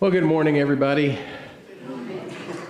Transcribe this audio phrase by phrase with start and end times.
[0.00, 1.18] Well, good morning, everybody.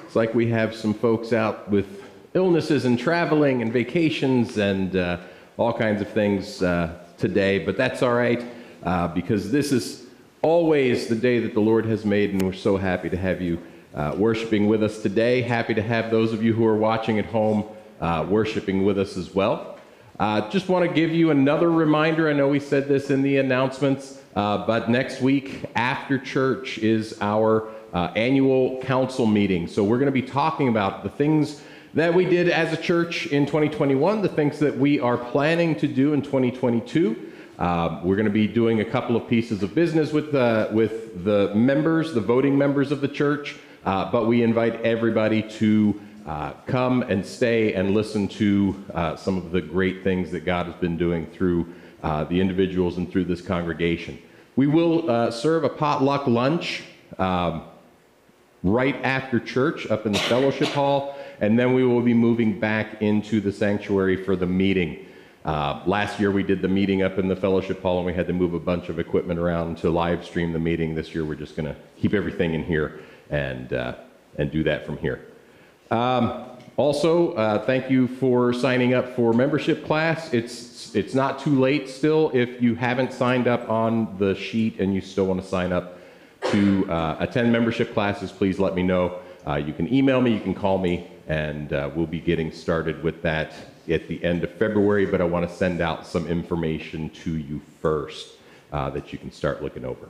[0.07, 5.19] It's like we have some folks out with illnesses and traveling and vacations and uh,
[5.59, 8.43] all kinds of things uh, today, but that's all right
[8.83, 10.07] uh, because this is
[10.41, 13.61] always the day that the Lord has made, and we're so happy to have you
[13.95, 15.43] uh, worshiping with us today.
[15.43, 17.65] Happy to have those of you who are watching at home
[18.01, 19.79] uh, worshiping with us as well.
[20.19, 22.31] Uh, just want to give you another reminder.
[22.31, 27.17] I know we said this in the announcements, uh, but next week after church is
[27.21, 29.67] our uh, annual council meeting.
[29.67, 31.63] So we're going to be talking about the things
[31.95, 35.89] that we did as a church in 2021, the things that we are planning to
[35.89, 37.33] do in 2022.
[37.59, 41.25] Uh, we're going to be doing a couple of pieces of business with the, with
[41.25, 46.53] the members, the voting members of the church, uh, but we invite everybody to uh,
[46.67, 50.75] come and stay and listen to uh, some of the great things that God has
[50.77, 54.19] been doing through uh, the individuals and through this congregation.
[54.57, 56.83] We will uh, serve a potluck lunch
[57.19, 57.63] um,
[58.63, 63.01] right after church up in the fellowship hall, and then we will be moving back
[63.01, 65.07] into the sanctuary for the meeting.
[65.45, 68.27] Uh, last year we did the meeting up in the fellowship hall and we had
[68.27, 70.95] to move a bunch of equipment around to live stream the meeting.
[70.95, 73.95] This year we're just going to keep everything in here and, uh,
[74.37, 75.25] and do that from here.
[75.91, 80.33] Um, also, uh, thank you for signing up for membership class.
[80.33, 82.31] It's, it's not too late still.
[82.33, 85.99] If you haven't signed up on the sheet and you still want to sign up
[86.53, 89.19] to uh, attend membership classes, please let me know.
[89.45, 93.03] Uh, you can email me, you can call me, and uh, we'll be getting started
[93.03, 93.55] with that
[93.91, 95.05] at the end of February.
[95.05, 98.37] But I want to send out some information to you first
[98.73, 100.09] uh, that you can start looking over.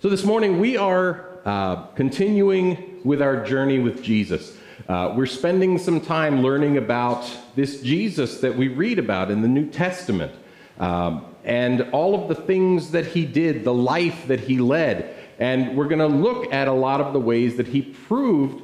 [0.00, 4.58] So this morning we are uh, continuing with our journey with Jesus.
[4.88, 9.48] Uh, we're spending some time learning about this Jesus that we read about in the
[9.48, 10.32] New Testament
[10.78, 15.14] um, and all of the things that he did, the life that he led.
[15.38, 18.62] And we're going to look at a lot of the ways that he proved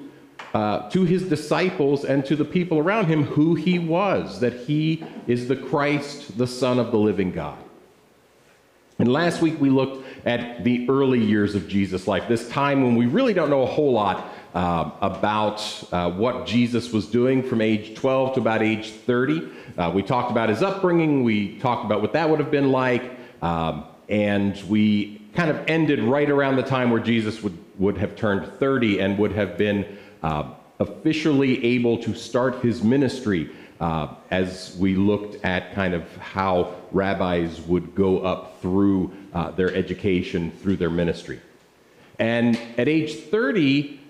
[0.54, 5.04] uh, to his disciples and to the people around him who he was, that he
[5.26, 7.58] is the Christ, the Son of the living God.
[9.08, 12.94] And last week we looked at the early years of Jesus' life, this time when
[12.94, 17.62] we really don't know a whole lot uh, about uh, what Jesus was doing from
[17.62, 19.48] age 12 to about age 30.
[19.78, 23.18] Uh, we talked about his upbringing, we talked about what that would have been like,
[23.40, 28.14] um, and we kind of ended right around the time where Jesus would, would have
[28.14, 29.86] turned 30 and would have been
[30.22, 33.48] uh, officially able to start his ministry
[33.80, 39.74] uh, as we looked at kind of how rabbis would go up through uh, their
[39.74, 41.40] education, through their ministry.
[42.18, 44.00] And at age 30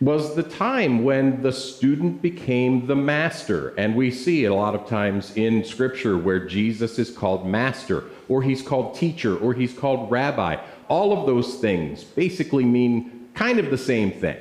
[0.00, 3.68] was the time when the student became the master.
[3.76, 8.04] And we see it a lot of times in Scripture where Jesus is called master,
[8.28, 10.56] or he's called teacher, or he's called rabbi.
[10.88, 14.38] All of those things basically mean kind of the same thing.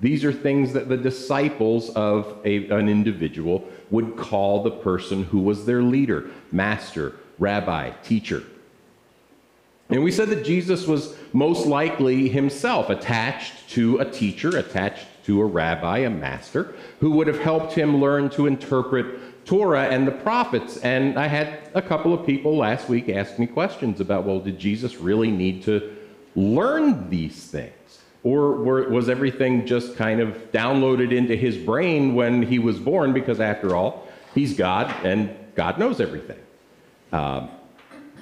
[0.00, 5.40] These are things that the disciples of a, an individual would call the person who
[5.40, 8.42] was their leader, master, rabbi, teacher.
[9.88, 15.40] And we said that Jesus was most likely himself attached to a teacher, attached to
[15.40, 20.12] a rabbi, a master, who would have helped him learn to interpret Torah and the
[20.12, 20.76] prophets.
[20.78, 24.58] And I had a couple of people last week ask me questions about, well, did
[24.58, 25.96] Jesus really need to
[26.34, 27.72] learn these things?
[28.26, 33.12] Or were, was everything just kind of downloaded into his brain when he was born?
[33.12, 36.40] Because after all, he's God and God knows everything.
[37.12, 37.48] Um,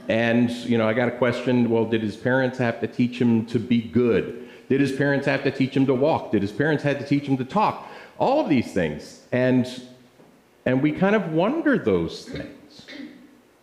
[0.07, 3.47] and, you know, I got a question well, did his parents have to teach him
[3.47, 4.47] to be good?
[4.69, 6.33] Did his parents have to teach him to walk?
[6.33, 7.89] Did his parents have to teach him to talk?
[8.19, 9.23] All of these things.
[9.33, 9.67] And,
[10.67, 12.85] and we kind of wonder those things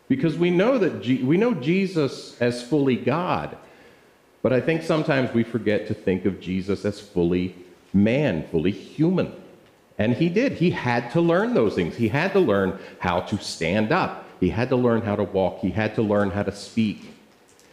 [0.08, 3.58] because we know that G- we know Jesus as fully God.
[4.42, 7.56] But I think sometimes we forget to think of Jesus as fully
[7.94, 9.34] man, fully human.
[9.98, 10.54] And he did.
[10.54, 11.96] He had to learn those things.
[11.96, 14.28] He had to learn how to stand up.
[14.40, 15.60] He had to learn how to walk.
[15.60, 17.14] He had to learn how to speak.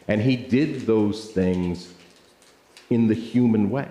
[0.06, 1.92] And he did those things
[2.90, 3.88] in the human way.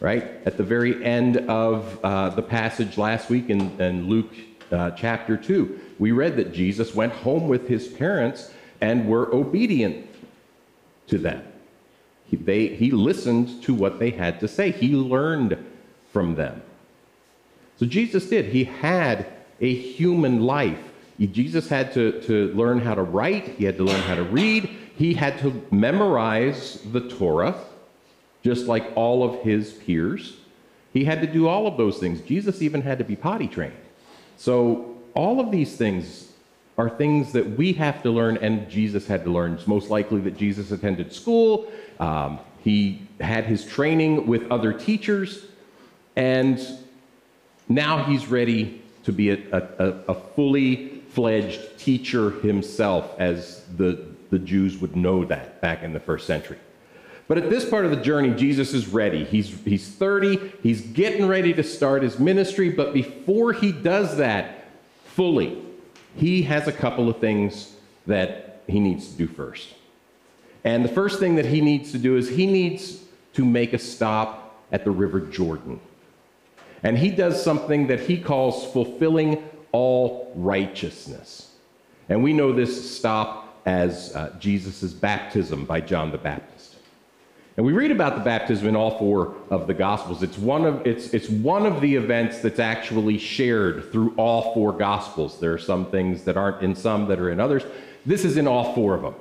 [0.00, 0.24] Right?
[0.44, 4.32] At the very end of uh, the passage last week in, in Luke
[4.70, 10.07] uh, chapter 2, we read that Jesus went home with his parents and were obedient
[11.08, 11.42] to them.
[12.24, 15.56] He, they, he listened to what they had to say, he learned
[16.12, 16.62] from them.
[17.78, 18.46] So Jesus did.
[18.46, 19.26] He had
[19.60, 20.78] a human life.
[21.18, 24.70] Jesus had to, to learn how to write, he had to learn how to read,
[24.96, 27.56] he had to memorize the Torah,
[28.42, 30.36] just like all of his peers.
[30.92, 32.20] He had to do all of those things.
[32.20, 33.74] Jesus even had to be potty trained.
[34.36, 36.27] So, all of these things
[36.78, 39.54] are things that we have to learn and Jesus had to learn.
[39.54, 45.46] It's most likely that Jesus attended school, um, he had his training with other teachers,
[46.16, 46.60] and
[47.68, 54.38] now he's ready to be a, a, a fully fledged teacher himself, as the, the
[54.38, 56.58] Jews would know that back in the first century.
[57.26, 59.24] But at this part of the journey, Jesus is ready.
[59.24, 64.68] He's, he's 30, he's getting ready to start his ministry, but before he does that
[65.04, 65.62] fully,
[66.18, 67.74] he has a couple of things
[68.06, 69.74] that he needs to do first.
[70.64, 73.00] And the first thing that he needs to do is he needs
[73.34, 75.80] to make a stop at the River Jordan.
[76.82, 81.52] And he does something that he calls fulfilling all righteousness.
[82.08, 86.57] And we know this stop as uh, Jesus' baptism by John the Baptist.
[87.58, 90.22] And we read about the baptism in all four of the Gospels.
[90.22, 94.72] It's one of, it's, it's one of the events that's actually shared through all four
[94.72, 95.40] Gospels.
[95.40, 97.64] There are some things that aren't in some that are in others.
[98.06, 99.16] This is in all four of them.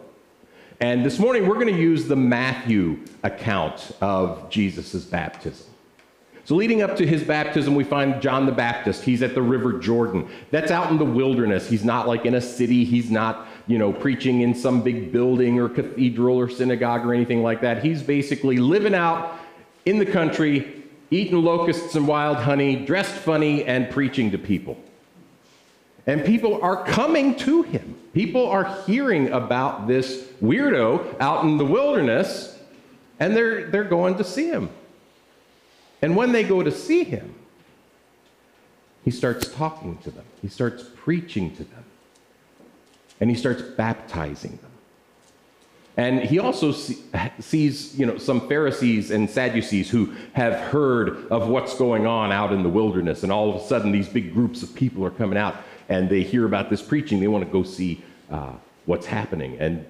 [0.80, 5.66] And this morning we're going to use the Matthew account of Jesus' baptism.
[6.46, 9.04] So, leading up to his baptism, we find John the Baptist.
[9.04, 10.30] He's at the River Jordan.
[10.50, 11.68] That's out in the wilderness.
[11.68, 12.86] He's not like in a city.
[12.86, 17.44] He's not, you know, preaching in some big building or cathedral or synagogue or anything
[17.44, 17.84] like that.
[17.84, 19.38] He's basically living out
[19.86, 24.78] in the country, eating locusts and wild honey, dressed funny, and preaching to people.
[26.06, 27.96] And people are coming to him.
[28.14, 32.58] People are hearing about this weirdo out in the wilderness,
[33.20, 34.70] and they're, they're going to see him.
[36.02, 37.36] And when they go to see him,
[39.04, 41.77] he starts talking to them, he starts preaching to them,
[43.20, 44.72] and he starts baptizing them.
[45.98, 47.00] And he also see,
[47.40, 52.54] sees, you know, some Pharisees and Sadducees who have heard of what's going on out
[52.54, 55.40] in the wilderness, and all of a sudden these big groups of people are coming
[55.40, 55.56] out,
[55.90, 57.20] and they hear about this preaching.
[57.20, 58.54] They want to go see uh,
[58.86, 59.58] what's happening.
[59.60, 59.88] And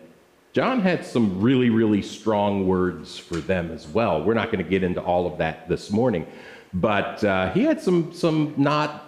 [0.53, 4.23] John had some really, really strong words for them as well.
[4.23, 6.25] We're not going to get into all of that this morning,
[6.73, 9.06] but uh, he had some, some not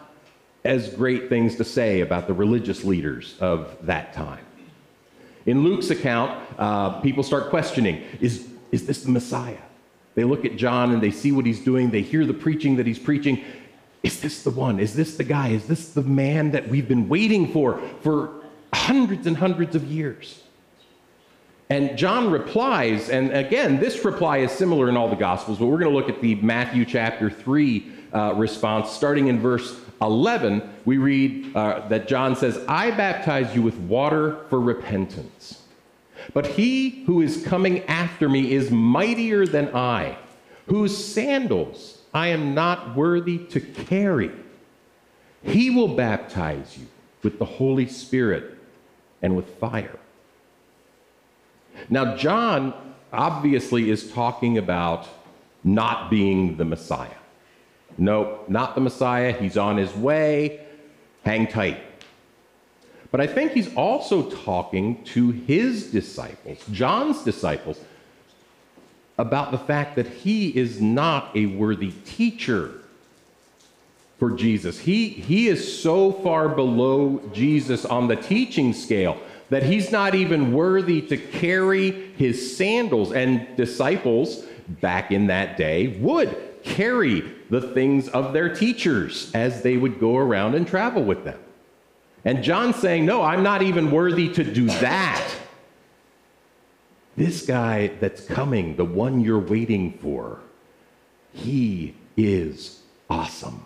[0.64, 4.46] as great things to say about the religious leaders of that time.
[5.46, 9.58] In Luke's account, uh, people start questioning is, is this the Messiah?
[10.16, 12.86] They look at John and they see what he's doing, they hear the preaching that
[12.86, 13.44] he's preaching.
[14.04, 14.80] Is this the one?
[14.80, 15.50] Is this the guy?
[15.50, 20.42] Is this the man that we've been waiting for for hundreds and hundreds of years?
[21.70, 25.78] And John replies, and again, this reply is similar in all the Gospels, but we're
[25.78, 28.90] going to look at the Matthew chapter 3 uh, response.
[28.90, 34.38] Starting in verse 11, we read uh, that John says, I baptize you with water
[34.50, 35.64] for repentance.
[36.34, 40.18] But he who is coming after me is mightier than I,
[40.68, 44.32] whose sandals I am not worthy to carry.
[45.44, 46.88] He will baptize you
[47.24, 48.58] with the Holy Spirit
[49.22, 50.00] and with fire.
[51.90, 52.74] Now, John
[53.12, 55.08] obviously is talking about
[55.64, 57.19] not being the Messiah.
[58.00, 59.34] No, not the Messiah.
[59.34, 60.66] He's on his way.
[61.26, 61.82] Hang tight.
[63.12, 67.80] But I think he's also talking to his disciples, John's disciples,
[69.18, 72.72] about the fact that he is not a worthy teacher
[74.18, 74.80] for Jesus.
[74.80, 79.20] He, he is so far below Jesus on the teaching scale
[79.50, 83.12] that he's not even worthy to carry his sandals.
[83.12, 89.78] And disciples back in that day would carry the things of their teachers as they
[89.78, 91.40] would go around and travel with them.
[92.26, 95.30] And John's saying, No, I'm not even worthy to do that.
[97.16, 100.40] This guy that's coming, the one you're waiting for,
[101.34, 102.80] he is
[103.10, 103.66] awesome.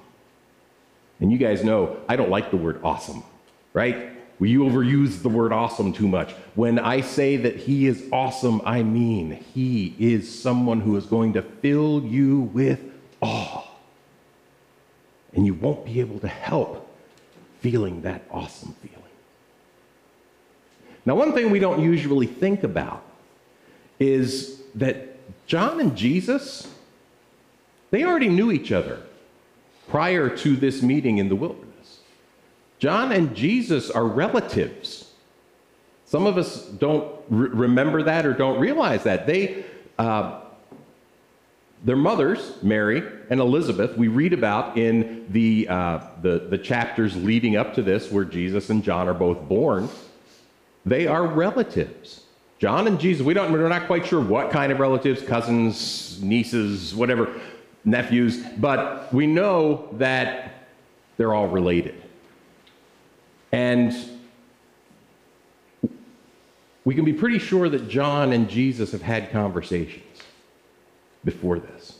[1.19, 3.23] And you guys know I don't like the word awesome,
[3.73, 4.11] right?
[4.39, 6.31] We overuse the word awesome too much.
[6.55, 11.33] When I say that he is awesome, I mean he is someone who is going
[11.33, 12.81] to fill you with
[13.21, 13.63] awe.
[15.33, 16.87] And you won't be able to help
[17.59, 18.99] feeling that awesome feeling.
[21.05, 23.03] Now, one thing we don't usually think about
[23.99, 26.67] is that John and Jesus,
[27.91, 29.01] they already knew each other
[29.87, 31.99] prior to this meeting in the wilderness.
[32.79, 35.11] John and Jesus are relatives.
[36.05, 39.25] Some of us don't re- remember that or don't realize that.
[39.25, 39.65] They,
[39.97, 40.41] uh,
[41.83, 47.57] their mothers, Mary and Elizabeth, we read about in the, uh, the, the chapters leading
[47.57, 49.89] up to this, where Jesus and John are both born.
[50.85, 52.21] They are relatives.
[52.59, 56.95] John and Jesus, we don't, we're not quite sure what kind of relatives, cousins, nieces,
[56.95, 57.41] whatever,
[57.83, 60.67] nephews, but we know that
[61.17, 62.01] they're all related.
[63.51, 63.93] And
[66.85, 70.12] we can be pretty sure that John and Jesus have had conversations
[71.23, 71.99] before this.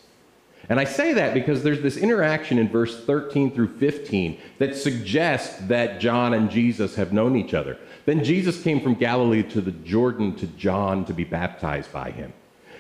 [0.70, 5.60] And I say that because there's this interaction in verse 13 through 15 that suggests
[5.68, 7.78] that John and Jesus have known each other.
[8.06, 12.32] Then Jesus came from Galilee to the Jordan to John to be baptized by him.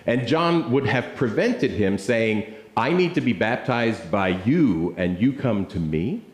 [0.06, 5.20] And John would have prevented him saying, I need to be baptized by you, and
[5.20, 6.26] you come to me?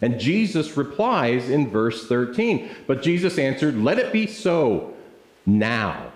[0.00, 4.94] And Jesus replies in verse 13, But Jesus answered, Let it be so
[5.46, 6.12] now,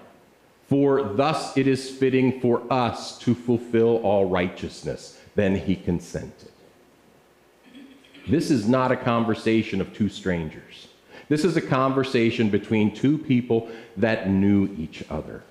[0.73, 5.21] for thus it is fitting for us to fulfill all righteousness.
[5.35, 6.51] Then he consented.
[8.27, 10.89] This is not a conversation of two strangers.
[11.29, 15.43] This is a conversation between two people that knew each other.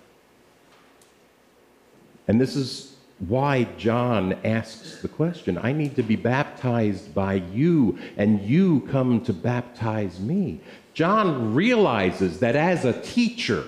[2.28, 8.00] And this is why John asks the question I need to be baptized by you,
[8.18, 10.62] and you come to baptize me.
[10.96, 13.68] John realizes that as a teacher,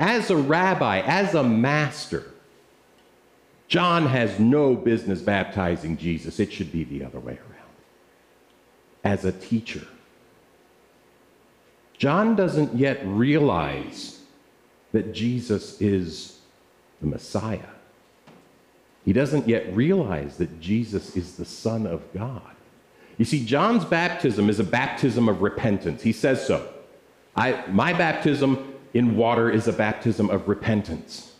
[0.00, 2.24] as a rabbi, as a master,
[3.68, 6.40] John has no business baptizing Jesus.
[6.40, 7.68] It should be the other way around.
[9.04, 9.86] As a teacher,
[11.98, 14.20] John doesn't yet realize
[14.92, 16.38] that Jesus is
[17.00, 17.60] the Messiah.
[19.04, 22.42] He doesn't yet realize that Jesus is the Son of God.
[23.18, 26.02] You see, John's baptism is a baptism of repentance.
[26.02, 26.66] He says so.
[27.36, 31.34] I, my baptism in water is a baptism of repentance.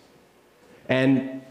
[0.88, 1.42] And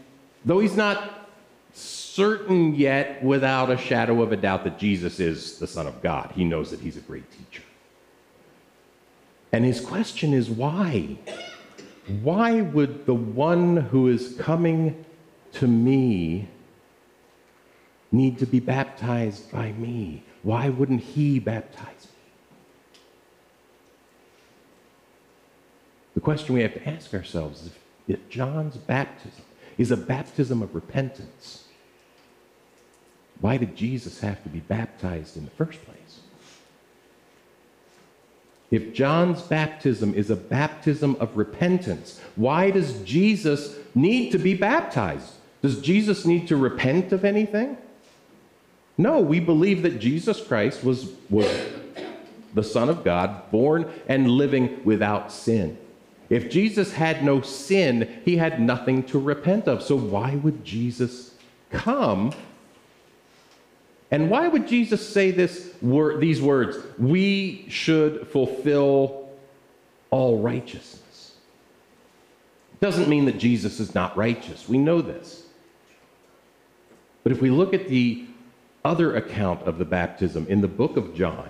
[0.44, 1.28] though he's not
[1.72, 6.32] certain yet, without a shadow of a doubt, that Jesus is the Son of God,
[6.34, 7.62] he knows that he's a great teacher.
[9.52, 11.16] And his question is why?
[12.22, 15.04] Why would the one who is coming
[15.52, 16.48] to me
[18.12, 20.22] need to be baptized by me?
[20.42, 22.10] Why wouldn't he baptize me?
[26.20, 29.42] The question we have to ask ourselves is if, if John's baptism
[29.78, 31.64] is a baptism of repentance,
[33.40, 36.20] why did Jesus have to be baptized in the first place?
[38.70, 45.32] If John's baptism is a baptism of repentance, why does Jesus need to be baptized?
[45.62, 47.78] Does Jesus need to repent of anything?
[48.98, 51.48] No, we believe that Jesus Christ was, was
[52.52, 55.78] the Son of God, born and living without sin.
[56.30, 59.82] If Jesus had no sin, he had nothing to repent of.
[59.82, 61.34] So why would Jesus
[61.70, 62.32] come
[64.10, 66.78] and why would Jesus say this these words?
[66.98, 69.28] We should fulfill
[70.10, 71.34] all righteousness.
[72.80, 74.68] Doesn't mean that Jesus is not righteous.
[74.68, 75.44] We know this.
[77.22, 78.24] But if we look at the
[78.84, 81.48] other account of the baptism in the book of John,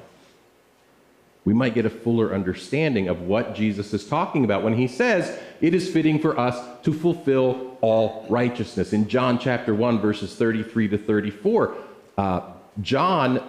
[1.44, 5.38] we might get a fuller understanding of what Jesus is talking about when he says
[5.60, 8.92] it is fitting for us to fulfill all righteousness.
[8.92, 11.74] In John chapter 1, verses 33 to 34,
[12.18, 12.40] uh,
[12.82, 13.42] John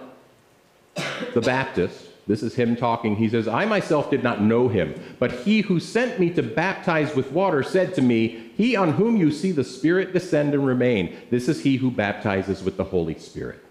[1.34, 5.32] the Baptist, this is him talking, he says, I myself did not know him, but
[5.32, 9.30] he who sent me to baptize with water said to me, He on whom you
[9.30, 13.62] see the Spirit descend and remain, this is he who baptizes with the Holy Spirit.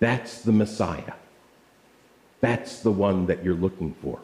[0.00, 1.14] That's the Messiah.
[2.40, 4.20] That's the one that you're looking for.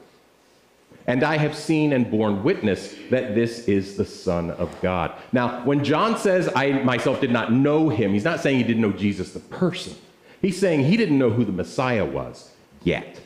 [1.07, 5.13] And I have seen and borne witness that this is the Son of God.
[5.33, 8.83] Now, when John says, I myself did not know him, he's not saying he didn't
[8.83, 9.95] know Jesus the person.
[10.41, 12.53] He's saying he didn't know who the Messiah was
[12.85, 13.21] yet.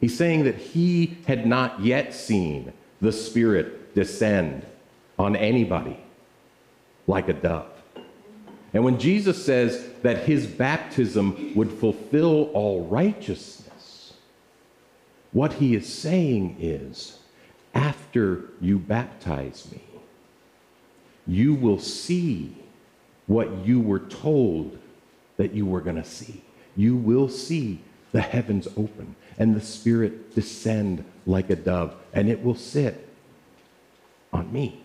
[0.00, 4.64] He's saying that he had not yet seen the Spirit descend
[5.18, 5.98] on anybody
[7.06, 7.79] like a dove.
[8.72, 14.14] And when Jesus says that his baptism would fulfill all righteousness,
[15.32, 17.18] what he is saying is,
[17.74, 19.82] after you baptize me,
[21.26, 22.56] you will see
[23.26, 24.78] what you were told
[25.36, 26.42] that you were going to see.
[26.76, 27.80] You will see
[28.12, 33.08] the heavens open and the Spirit descend like a dove, and it will sit
[34.32, 34.82] on me.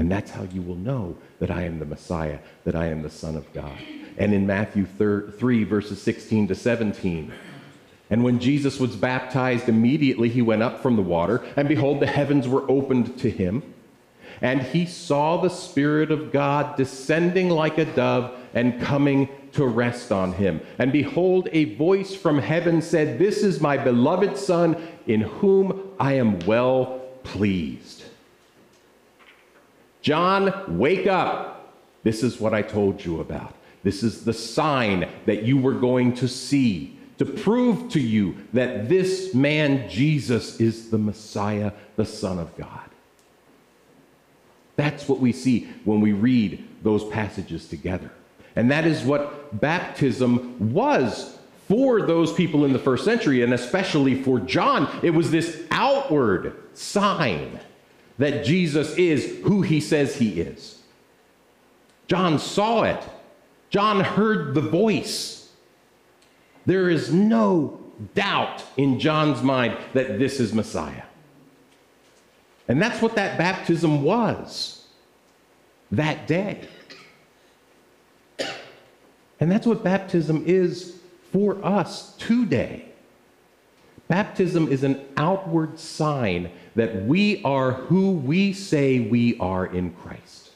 [0.00, 3.10] And that's how you will know that I am the Messiah, that I am the
[3.10, 3.76] Son of God.
[4.16, 7.30] And in Matthew 3, verses 16 to 17,
[8.08, 12.06] and when Jesus was baptized, immediately he went up from the water, and behold, the
[12.06, 13.62] heavens were opened to him.
[14.40, 20.10] And he saw the Spirit of God descending like a dove and coming to rest
[20.12, 20.62] on him.
[20.78, 26.14] And behold, a voice from heaven said, This is my beloved Son, in whom I
[26.14, 28.04] am well pleased.
[30.02, 31.74] John, wake up.
[32.02, 33.54] This is what I told you about.
[33.82, 38.88] This is the sign that you were going to see to prove to you that
[38.88, 42.88] this man, Jesus, is the Messiah, the Son of God.
[44.76, 48.10] That's what we see when we read those passages together.
[48.56, 51.38] And that is what baptism was
[51.68, 54.88] for those people in the first century, and especially for John.
[55.02, 57.60] It was this outward sign
[58.20, 60.78] that Jesus is who he says he is.
[62.06, 63.02] John saw it,
[63.70, 65.50] John heard the voice.
[66.66, 67.80] There is no
[68.14, 71.04] doubt in John's mind that this is Messiah.
[72.68, 74.86] And that's what that baptism was
[75.90, 76.60] that day.
[79.40, 80.98] And that's what baptism is
[81.32, 82.89] for us today.
[84.10, 90.50] Baptism is an outward sign that we are who we say we are in Christ.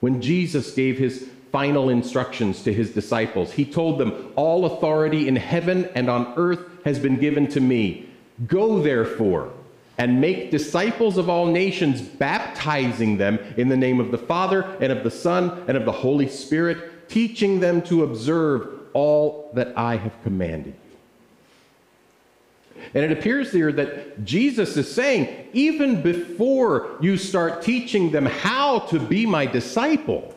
[0.00, 5.36] When Jesus gave his final instructions to his disciples, he told them, All authority in
[5.36, 8.08] heaven and on earth has been given to me.
[8.48, 9.52] Go therefore
[9.96, 14.90] and make disciples of all nations, baptizing them in the name of the Father and
[14.90, 19.94] of the Son and of the Holy Spirit, teaching them to observe all that I
[19.94, 20.74] have commanded.
[22.92, 28.80] And it appears here that Jesus is saying, even before you start teaching them how
[28.80, 30.34] to be my disciple,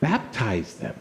[0.00, 0.94] baptize them.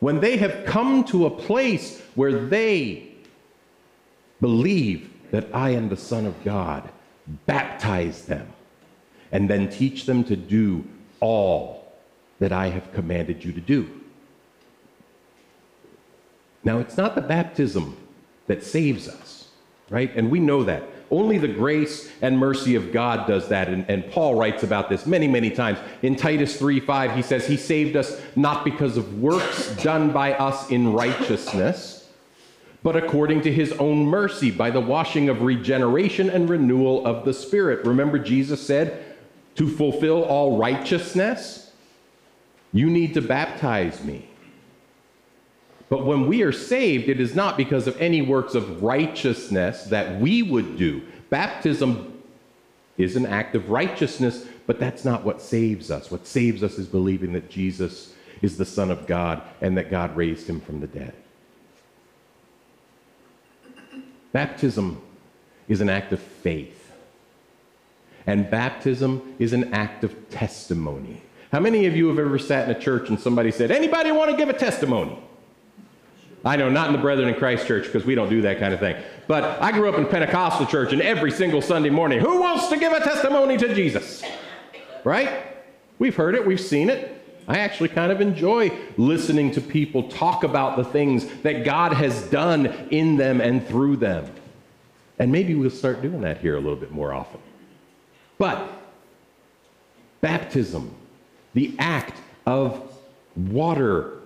[0.00, 3.12] When they have come to a place where they
[4.40, 6.88] believe that I am the Son of God,
[7.46, 8.46] baptize them,
[9.32, 10.84] and then teach them to do
[11.20, 11.92] all
[12.38, 14.03] that I have commanded you to do.
[16.64, 17.96] Now, it's not the baptism
[18.46, 19.48] that saves us,
[19.90, 20.10] right?
[20.16, 20.82] And we know that.
[21.10, 23.68] Only the grace and mercy of God does that.
[23.68, 25.78] And, and, Paul writes about this many, many times.
[26.02, 30.32] In Titus 3 5, he says, He saved us not because of works done by
[30.32, 32.08] us in righteousness,
[32.82, 37.34] but according to his own mercy, by the washing of regeneration and renewal of the
[37.34, 37.84] Spirit.
[37.86, 39.04] Remember, Jesus said,
[39.56, 41.70] To fulfill all righteousness,
[42.72, 44.28] you need to baptize me.
[45.88, 50.20] But when we are saved, it is not because of any works of righteousness that
[50.20, 51.02] we would do.
[51.30, 52.22] Baptism
[52.96, 56.10] is an act of righteousness, but that's not what saves us.
[56.10, 60.16] What saves us is believing that Jesus is the Son of God and that God
[60.16, 61.14] raised him from the dead.
[64.32, 65.00] Baptism
[65.68, 66.92] is an act of faith,
[68.26, 71.22] and baptism is an act of testimony.
[71.52, 74.30] How many of you have ever sat in a church and somebody said, Anybody want
[74.30, 75.16] to give a testimony?
[76.44, 78.74] I know not in the Brethren in Christ church because we don't do that kind
[78.74, 78.96] of thing.
[79.26, 82.76] But I grew up in Pentecostal church, and every single Sunday morning, who wants to
[82.76, 84.22] give a testimony to Jesus?
[85.04, 85.46] Right?
[85.98, 87.10] We've heard it, we've seen it.
[87.46, 92.22] I actually kind of enjoy listening to people talk about the things that God has
[92.30, 94.30] done in them and through them.
[95.18, 97.40] And maybe we'll start doing that here a little bit more often.
[98.38, 98.70] But
[100.20, 100.94] baptism,
[101.52, 102.98] the act of
[103.36, 104.18] water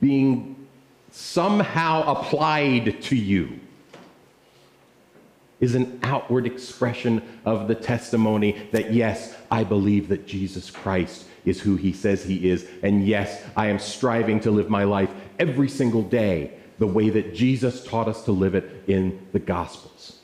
[0.00, 0.49] being
[1.10, 3.58] somehow applied to you
[5.60, 11.60] is an outward expression of the testimony that, yes, I believe that Jesus Christ is
[11.60, 12.66] who he says he is.
[12.82, 17.34] And yes, I am striving to live my life every single day the way that
[17.34, 20.18] Jesus taught us to live it in the Gospels.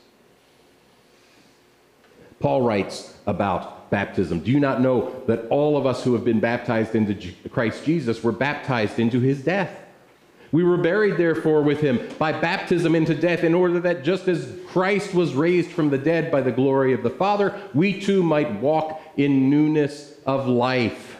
[2.39, 4.39] Paul writes about baptism.
[4.39, 8.23] Do you not know that all of us who have been baptized into Christ Jesus
[8.23, 9.86] were baptized into his death?
[10.51, 14.57] We were buried, therefore, with him by baptism into death, in order that just as
[14.67, 18.59] Christ was raised from the dead by the glory of the Father, we too might
[18.61, 21.17] walk in newness of life.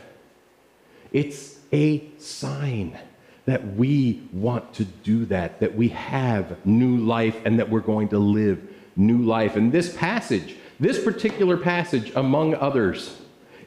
[1.11, 2.97] It's a sign
[3.45, 8.09] that we want to do that, that we have new life, and that we're going
[8.09, 8.61] to live
[8.95, 9.55] new life.
[9.55, 13.17] And this passage, this particular passage, among others,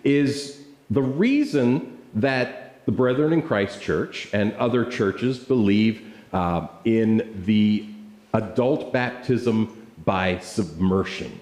[0.05, 7.45] is the reason that the Brethren in Christ Church and other churches believe uh, in
[7.47, 7.87] the
[8.35, 11.41] adult baptism by submersion.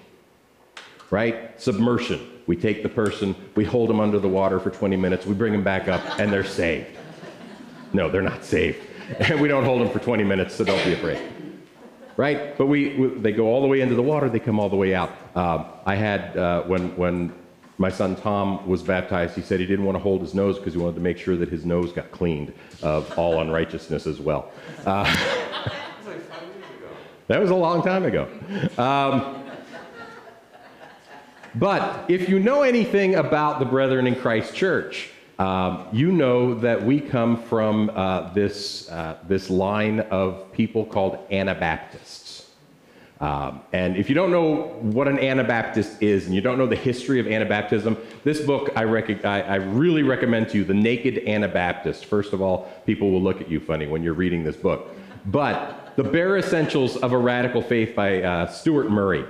[1.09, 1.59] Right?
[1.59, 2.19] Submersion.
[2.45, 5.51] We take the person, we hold them under the water for 20 minutes, we bring
[5.51, 6.95] them back up, and they're saved.
[7.93, 8.77] No, they're not saved.
[9.17, 11.19] And we don't hold them for 20 minutes, so don't be afraid.
[12.15, 12.55] Right?
[12.59, 14.75] But we, we they go all the way into the water, they come all the
[14.75, 15.11] way out.
[15.33, 17.33] Uh, I had, uh, when, when
[17.79, 20.73] my son Tom was baptized, he said he didn't want to hold his nose because
[20.73, 24.51] he wanted to make sure that his nose got cleaned of all unrighteousness as well.
[24.85, 25.03] Uh,
[27.27, 28.27] that was a long time ago.
[28.77, 29.43] Um,
[31.55, 36.83] but if you know anything about the Brethren in Christ Church, Um, you know that
[36.83, 42.48] we come from uh, this, uh, this line of people called Anabaptists.
[43.21, 46.75] Um, and if you don't know what an Anabaptist is and you don't know the
[46.75, 51.27] history of Anabaptism, this book I, rec- I, I really recommend to you, The Naked
[51.27, 52.05] Anabaptist.
[52.05, 54.89] First of all, people will look at you funny when you're reading this book.
[55.25, 59.25] But The Bare Essentials of a Radical Faith by uh, Stuart Murray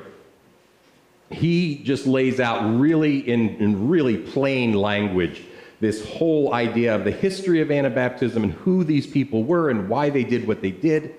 [1.32, 5.44] he just lays out really in, in, really plain language
[5.80, 10.10] this whole idea of the history of Anabaptism and who these people were and why
[10.10, 11.16] they did what they did.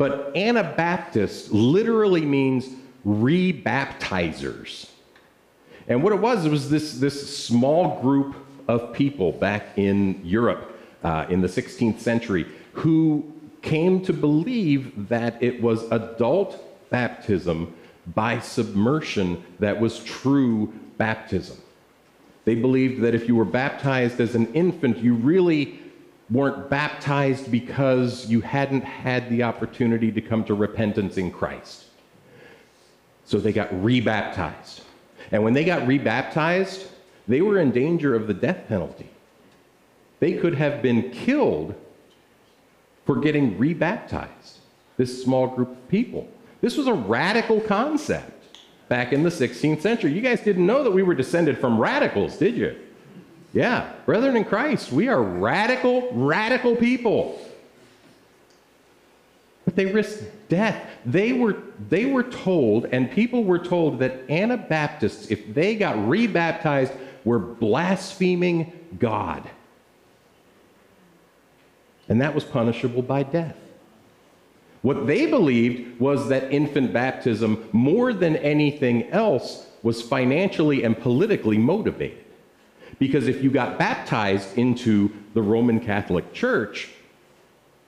[0.00, 2.70] But Anabaptist literally means
[3.04, 4.88] rebaptizers.
[5.88, 8.34] And what it was, it was this, this small group
[8.66, 15.42] of people back in Europe uh, in the 16th century who came to believe that
[15.42, 17.74] it was adult baptism
[18.14, 21.58] by submersion that was true baptism.
[22.46, 25.78] They believed that if you were baptized as an infant, you really
[26.30, 31.84] weren't baptized because you hadn't had the opportunity to come to repentance in Christ.
[33.24, 34.82] So they got rebaptized.
[35.32, 36.86] And when they got rebaptized,
[37.28, 39.08] they were in danger of the death penalty.
[40.20, 41.74] They could have been killed
[43.06, 44.58] for getting rebaptized,
[44.96, 46.28] this small group of people.
[46.60, 50.12] This was a radical concept back in the 16th century.
[50.12, 52.76] You guys didn't know that we were descended from radicals, did you?
[53.52, 57.40] Yeah, brethren in Christ, we are radical, radical people.
[59.64, 60.80] But they risked death.
[61.04, 61.56] They were,
[61.88, 66.92] they were told, and people were told, that Anabaptists, if they got rebaptized,
[67.24, 69.48] were blaspheming God.
[72.08, 73.56] And that was punishable by death.
[74.82, 81.58] What they believed was that infant baptism, more than anything else, was financially and politically
[81.58, 82.24] motivated.
[83.00, 86.90] Because if you got baptized into the Roman Catholic Church,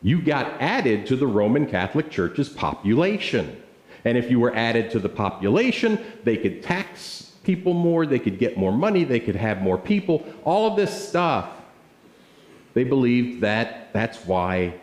[0.02, 3.62] you got added to the Roman Catholic Church's population.
[4.06, 8.38] And if you were added to the population, they could tax people more, they could
[8.38, 11.50] get more money, they could have more people, all of this stuff.
[12.72, 14.74] They believed that that's why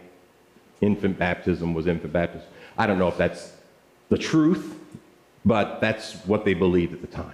[0.80, 2.48] infant baptism was infant baptism.
[2.78, 3.54] I don't know if that's
[4.10, 4.76] the truth,
[5.44, 7.34] but that's what they believed at the time.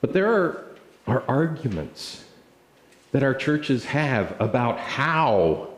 [0.00, 0.64] But there are,
[1.08, 2.24] are arguments
[3.12, 5.68] that our churches have about how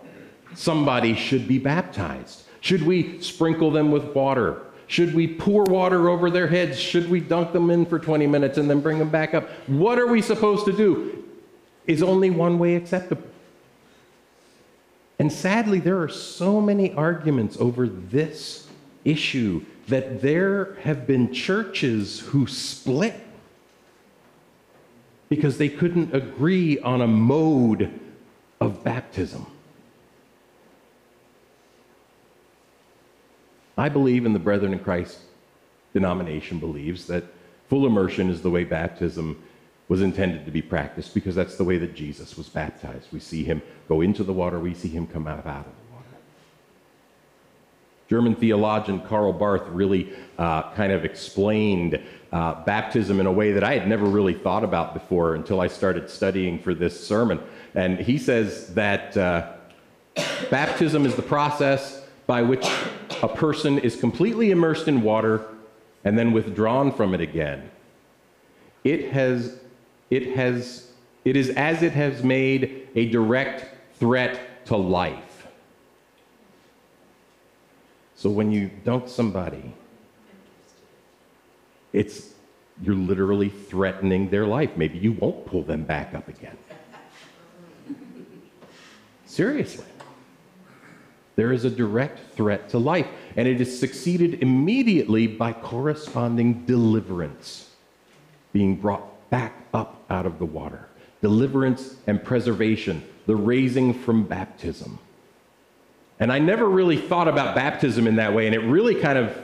[0.55, 2.43] somebody should be baptized.
[2.61, 4.62] Should we sprinkle them with water?
[4.88, 6.79] Should we pour water over their heads?
[6.79, 9.49] Should we dunk them in for 20 minutes and then bring them back up?
[9.69, 11.25] What are we supposed to do?
[11.87, 13.23] Is only one way acceptable?
[15.21, 18.66] And sadly, there are so many arguments over this
[19.05, 23.14] issue that there have been churches who split
[25.31, 27.99] because they couldn't agree on a mode
[28.61, 29.47] of baptism.
[33.79, 35.21] I believe, in the Brethren in Christ
[35.95, 37.25] denomination believes, that
[37.69, 39.43] full immersion is the way baptism
[39.88, 43.09] was intended to be practiced because that's the way that Jesus was baptized.
[43.12, 45.71] We see him go into the water, we see him come out, of water.
[48.11, 53.62] German theologian Karl Barth really uh, kind of explained uh, baptism in a way that
[53.62, 57.40] I had never really thought about before until I started studying for this sermon.
[57.77, 59.53] And he says that uh,
[60.51, 62.66] baptism is the process by which
[63.23, 65.46] a person is completely immersed in water
[66.03, 67.70] and then withdrawn from it again.
[68.83, 69.61] It has
[70.11, 70.90] it, has,
[71.25, 73.66] it is as it has made a direct
[74.01, 75.30] threat to life.
[78.20, 79.72] So when you dunk somebody,
[81.94, 82.35] it's
[82.83, 84.76] you're literally threatening their life.
[84.76, 86.59] Maybe you won't pull them back up again.
[89.24, 89.87] Seriously.
[91.37, 93.06] There is a direct threat to life,
[93.37, 97.70] and it is succeeded immediately by corresponding deliverance
[98.52, 100.90] being brought back up out of the water.
[101.22, 104.98] Deliverance and preservation, the raising from baptism.
[106.20, 109.37] And I never really thought about baptism in that way, and it really kind of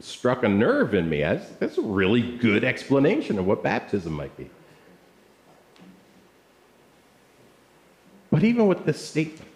[0.00, 1.20] struck a nerve in me.
[1.20, 4.50] That's, that's a really good explanation of what baptism might be.
[8.30, 9.46] But even with this statement,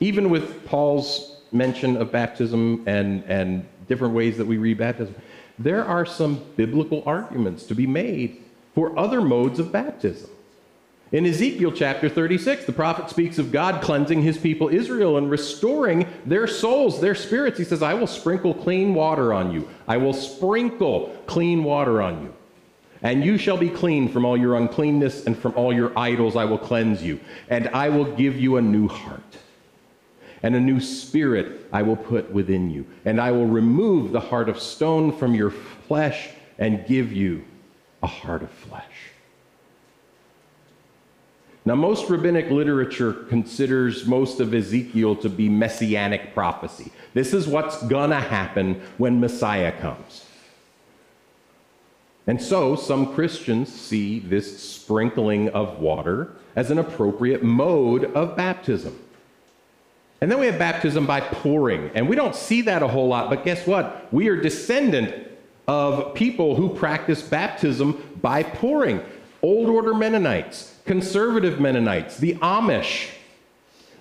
[0.00, 5.14] even with Paul's mention of baptism and, and different ways that we read baptism,
[5.58, 8.42] there are some biblical arguments to be made
[8.74, 10.30] for other modes of baptism.
[11.12, 16.06] In Ezekiel chapter 36, the prophet speaks of God cleansing his people Israel and restoring
[16.24, 17.58] their souls, their spirits.
[17.58, 19.68] He says, I will sprinkle clean water on you.
[19.86, 22.34] I will sprinkle clean water on you.
[23.02, 26.46] And you shall be clean from all your uncleanness, and from all your idols I
[26.46, 27.20] will cleanse you.
[27.50, 29.20] And I will give you a new heart.
[30.42, 32.86] And a new spirit I will put within you.
[33.04, 37.44] And I will remove the heart of stone from your flesh and give you
[38.02, 39.11] a heart of flesh.
[41.64, 46.90] Now, most rabbinic literature considers most of Ezekiel to be messianic prophecy.
[47.14, 50.26] This is what's gonna happen when Messiah comes.
[52.26, 58.98] And so, some Christians see this sprinkling of water as an appropriate mode of baptism.
[60.20, 61.90] And then we have baptism by pouring.
[61.94, 64.06] And we don't see that a whole lot, but guess what?
[64.12, 65.28] We are descendant
[65.66, 69.00] of people who practice baptism by pouring.
[69.42, 73.10] Old Order Mennonites, conservative Mennonites, the Amish,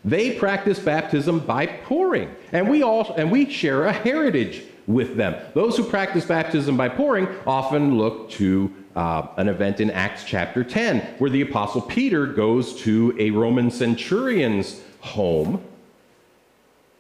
[0.04, 2.34] they practice baptism by pouring.
[2.52, 5.36] And we all and we share a heritage with them.
[5.54, 10.64] Those who practice baptism by pouring often look to uh, an event in Acts chapter
[10.64, 15.64] 10, where the Apostle Peter goes to a Roman centurion's home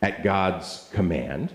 [0.01, 1.51] at God's command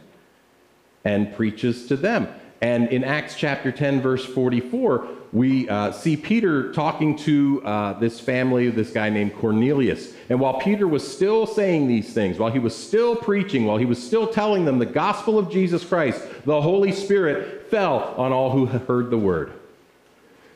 [1.05, 2.29] and preaches to them.
[2.67, 8.19] And in Acts chapter 10, verse 44, we uh, see Peter talking to uh, this
[8.19, 10.15] family, this guy named Cornelius.
[10.29, 13.85] And while Peter was still saying these things, while he was still preaching, while he
[13.85, 18.51] was still telling them the gospel of Jesus Christ, the Holy Spirit fell on all
[18.51, 19.53] who heard the word.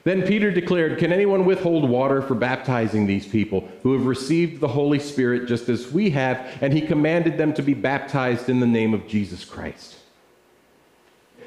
[0.03, 4.67] Then Peter declared, Can anyone withhold water for baptizing these people who have received the
[4.67, 6.59] Holy Spirit just as we have?
[6.61, 10.00] And he commanded them to be baptized in the name of Jesus Christ.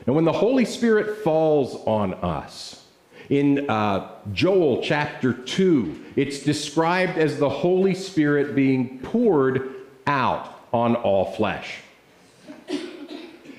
[0.05, 2.83] And when the Holy Spirit falls on us,
[3.29, 9.73] in uh, Joel chapter 2, it's described as the Holy Spirit being poured
[10.05, 11.79] out on all flesh.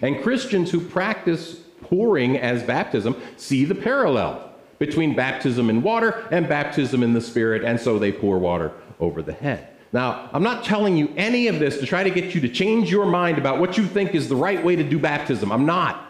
[0.03, 6.49] And Christians who practice pouring as baptism see the parallel between baptism in water and
[6.49, 9.69] baptism in the Spirit, and so they pour water over the head.
[9.93, 12.91] Now, I'm not telling you any of this to try to get you to change
[12.91, 15.53] your mind about what you think is the right way to do baptism.
[15.53, 16.04] I'm not.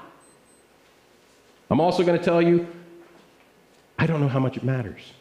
[1.70, 2.66] I'm also going to tell you,
[3.98, 5.12] I don't know how much it matters.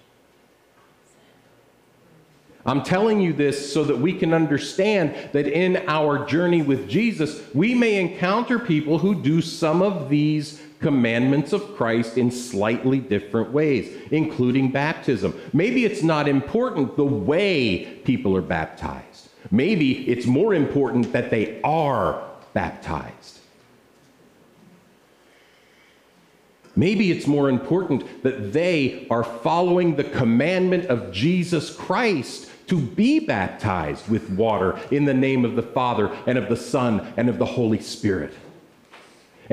[2.65, 7.41] I'm telling you this so that we can understand that in our journey with Jesus,
[7.53, 13.51] we may encounter people who do some of these commandments of Christ in slightly different
[13.51, 15.37] ways, including baptism.
[15.51, 19.29] Maybe it's not important the way people are baptized.
[19.51, 23.39] Maybe it's more important that they are baptized.
[26.75, 33.19] Maybe it's more important that they are following the commandment of Jesus Christ to be
[33.19, 37.37] baptized with water in the name of the Father and of the Son and of
[37.37, 38.33] the Holy Spirit.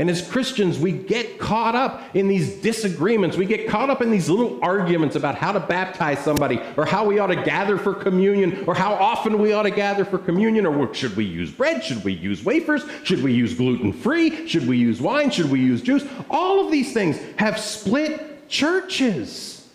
[0.01, 3.37] And as Christians, we get caught up in these disagreements.
[3.37, 7.05] We get caught up in these little arguments about how to baptize somebody, or how
[7.05, 10.65] we ought to gather for communion, or how often we ought to gather for communion,
[10.65, 11.85] or should we use bread?
[11.85, 12.83] Should we use wafers?
[13.05, 14.49] Should we use gluten free?
[14.49, 15.31] Should we use wine?
[15.31, 16.07] Should we use juice?
[16.31, 19.69] All of these things have split churches.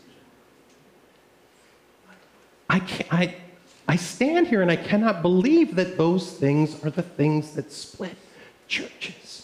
[2.68, 3.36] I, can't, I,
[3.88, 8.16] I stand here and I cannot believe that those things are the things that split
[8.68, 9.36] churches.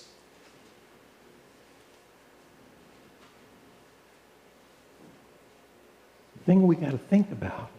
[6.30, 7.69] The thing we got to think about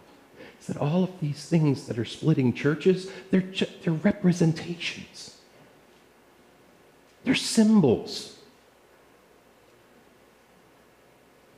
[0.61, 3.45] is that all of these things that are splitting churches, they're,
[3.83, 5.39] they're representations,
[7.25, 8.37] they're symbols.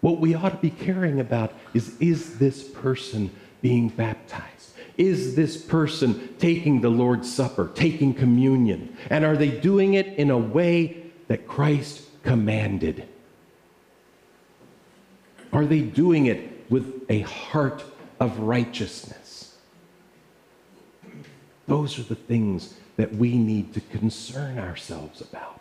[0.01, 3.31] What we ought to be caring about is is this person
[3.63, 4.73] being baptized?
[4.97, 8.97] Is this person taking the Lord's Supper, taking communion?
[9.11, 13.09] And are they doing it in a way that Christ commanded?
[15.53, 17.85] Are they doing it with a heart
[18.21, 19.55] of righteousness?
[21.67, 25.61] Those are the things that we need to concern ourselves about.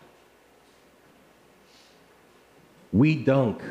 [2.92, 3.62] We dunk,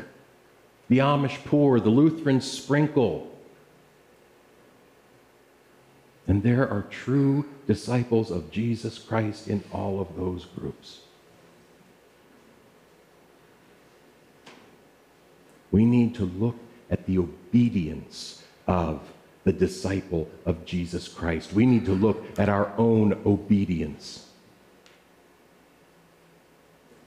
[0.88, 3.30] the Amish pour, the Lutherans sprinkle.
[6.26, 11.00] And there are true disciples of Jesus Christ in all of those groups.
[15.70, 16.56] We need to look
[16.90, 19.00] at the obedience of
[19.44, 21.52] the disciple of Jesus Christ.
[21.52, 24.28] We need to look at our own obedience.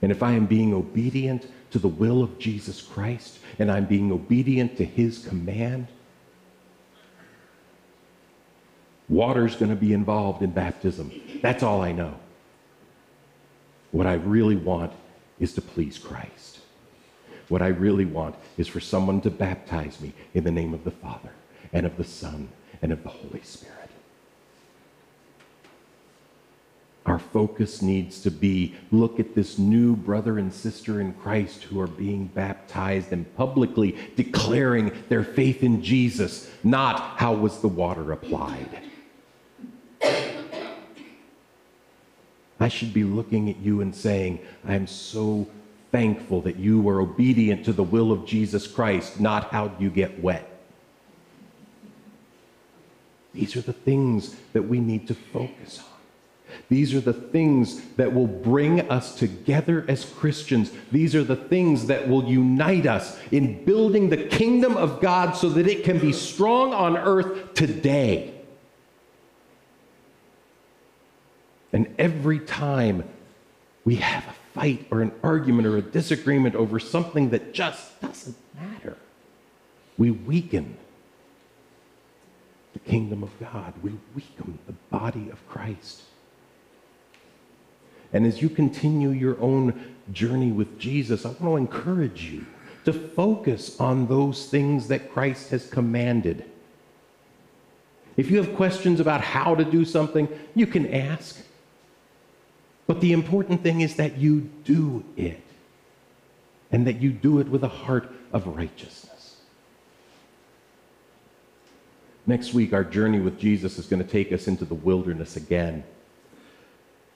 [0.00, 4.12] And if I am being obedient to the will of Jesus Christ and I'm being
[4.12, 5.88] obedient to his command,
[9.08, 11.10] Water's going to be involved in baptism.
[11.42, 12.14] That's all I know.
[13.90, 14.92] What I really want
[15.40, 16.57] is to please Christ.
[17.48, 20.90] What I really want is for someone to baptize me in the name of the
[20.90, 21.32] Father
[21.72, 22.48] and of the Son
[22.82, 23.74] and of the Holy Spirit.
[27.06, 31.80] Our focus needs to be look at this new brother and sister in Christ who
[31.80, 38.12] are being baptized and publicly declaring their faith in Jesus, not how was the water
[38.12, 38.82] applied.
[42.60, 45.48] I should be looking at you and saying, I am so
[45.90, 50.22] thankful that you were obedient to the will of Jesus Christ, not how you get
[50.22, 50.48] wet.
[53.34, 55.84] These are the things that we need to focus on.
[56.68, 60.70] These are the things that will bring us together as Christians.
[60.90, 65.50] These are the things that will unite us in building the kingdom of God so
[65.50, 68.34] that it can be strong on earth today.
[71.72, 73.04] And every time
[73.84, 78.36] we have a fight or an argument or a disagreement over something that just doesn't
[78.54, 78.96] matter,
[79.96, 80.76] we weaken
[82.72, 83.74] the kingdom of God.
[83.82, 86.02] We weaken the body of Christ.
[88.12, 92.46] And as you continue your own journey with Jesus, I want to encourage you
[92.84, 96.44] to focus on those things that Christ has commanded.
[98.16, 101.40] If you have questions about how to do something, you can ask.
[102.88, 105.42] But the important thing is that you do it
[106.72, 109.36] and that you do it with a heart of righteousness.
[112.26, 115.84] Next week, our journey with Jesus is going to take us into the wilderness again.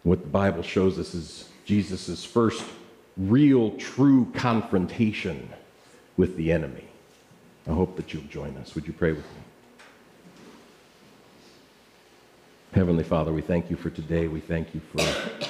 [0.03, 2.65] What the Bible shows us is Jesus' first
[3.17, 5.49] real, true confrontation
[6.19, 6.85] with the enemy.
[7.67, 8.75] I hope that you'll join us.
[8.75, 9.41] Would you pray with me?
[12.75, 14.29] Heavenly Father, we thank you for today.
[14.29, 15.49] We thank you for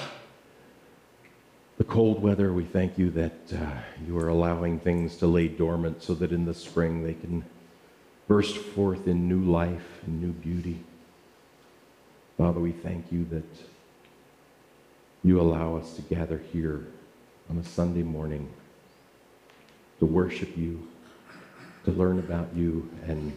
[1.83, 2.53] the cold weather.
[2.53, 6.45] We thank you that uh, you are allowing things to lay dormant so that in
[6.45, 7.45] the spring they can
[8.29, 10.79] burst forth in new life and new beauty.
[12.39, 13.43] Father, we thank you that
[15.25, 16.87] you allow us to gather here
[17.51, 18.49] on a Sunday morning
[19.99, 20.87] to worship you,
[21.85, 23.37] to learn about you, and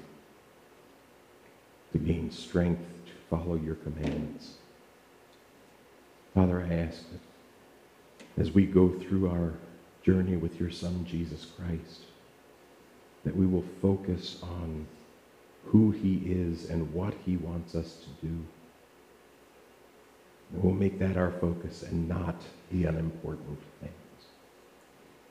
[1.94, 4.54] to gain strength to follow your commands.
[6.36, 7.25] Father, I ask that
[8.38, 9.54] as we go through our
[10.04, 12.02] journey with your Son, Jesus Christ,
[13.24, 14.88] that we will focus on
[15.66, 18.46] who he is and what he wants us to do.
[20.52, 22.40] We'll make that our focus and not
[22.72, 23.94] the unimportant things.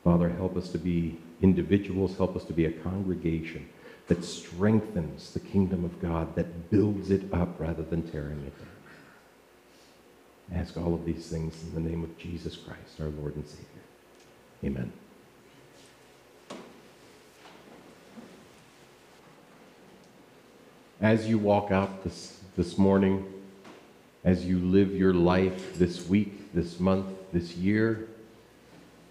[0.03, 3.69] Father, help us to be individuals, help us to be a congregation
[4.09, 8.74] that strengthens the kingdom of God, that builds it up rather than tearing it down.
[10.53, 13.67] Ask all of these things in the name of Jesus Christ, our Lord and Savior.
[14.65, 14.93] Amen.
[21.01, 23.25] As you walk out this, this morning,
[24.25, 28.09] as you live your life this week, this month, this year,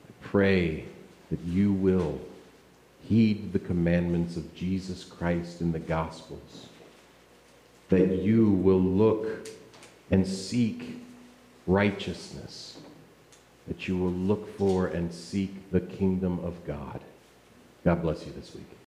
[0.07, 0.85] I pray
[1.29, 2.19] that you will
[3.07, 6.67] heed the commandments of Jesus Christ in the Gospels,
[7.89, 9.49] that you will look
[10.09, 11.02] and seek
[11.67, 12.77] righteousness,
[13.67, 17.01] that you will look for and seek the kingdom of God.
[17.83, 18.77] God bless you this week.